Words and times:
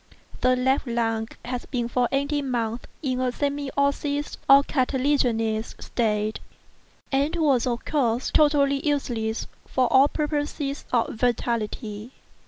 The 0.41 0.55
left 0.55 0.87
lung 0.87 1.27
had 1.45 1.69
been 1.69 1.87
for 1.87 2.09
eighteen 2.11 2.49
months 2.49 2.87
in 3.03 3.19
a 3.21 3.31
semi 3.31 3.69
osseous 3.77 4.35
or 4.49 4.63
cartilaginous 4.63 5.75
state, 5.77 6.39
and 7.11 7.35
was, 7.35 7.67
of 7.67 7.85
course, 7.85 8.31
entirely 8.35 8.83
useless 8.83 9.45
for 9.67 9.85
all 9.93 10.07
purposes 10.07 10.85
of 10.91 11.13
vitality. 11.13 12.13